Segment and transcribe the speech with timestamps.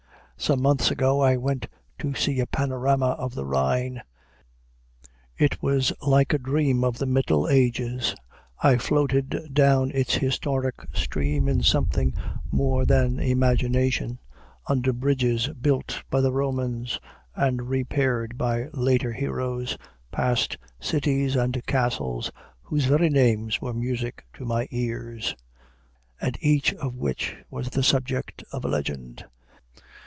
[0.37, 1.67] Some months ago I went
[1.99, 4.01] to see a panorama of the Rhine.
[5.37, 8.15] It was like a dream of the Middle Ages.
[8.63, 12.15] I floated down its historic stream in something
[12.51, 14.17] more than imagination,
[14.65, 16.99] under bridges built by the Romans,
[17.35, 19.77] and repaired by later heroes,
[20.11, 22.31] past cities and castles
[22.63, 25.35] whose very names were music to my ears,
[26.19, 29.23] and each of which was the subject of a legend.